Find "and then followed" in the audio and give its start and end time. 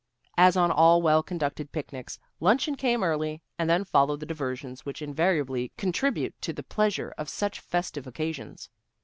3.59-4.19